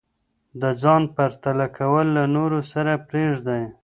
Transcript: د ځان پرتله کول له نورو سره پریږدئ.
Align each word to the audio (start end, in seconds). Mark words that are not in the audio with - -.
د 0.61 0.63
ځان 0.81 1.03
پرتله 1.15 1.67
کول 1.77 2.07
له 2.17 2.23
نورو 2.35 2.59
سره 2.71 2.93
پریږدئ. 3.07 3.63